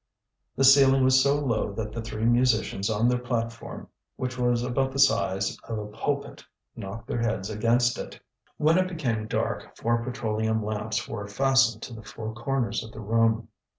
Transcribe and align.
The 0.55 0.63
ceiling 0.63 1.03
was 1.03 1.21
so 1.21 1.35
low 1.37 1.73
that 1.73 1.91
the 1.91 2.01
three 2.01 2.25
musicians 2.25 2.89
on 2.89 3.07
their 3.07 3.19
platform, 3.19 3.87
which 4.15 4.35
was 4.35 4.63
about 4.63 4.91
the 4.91 4.97
size 4.97 5.55
of 5.67 5.77
a 5.77 5.85
pulpit, 5.85 6.43
knocked 6.75 7.05
their 7.07 7.21
heads 7.21 7.51
against 7.51 7.99
it. 7.99 8.19
When 8.57 8.79
it 8.79 8.87
became 8.89 9.27
dark 9.27 9.77
four 9.77 10.03
petroleum 10.03 10.65
lamps 10.65 11.07
were 11.07 11.27
fastened 11.27 11.83
to 11.83 11.93
the 11.93 12.01
four 12.01 12.33
corners 12.33 12.83
of 12.83 12.91
the 12.93 12.99
room. 12.99 13.49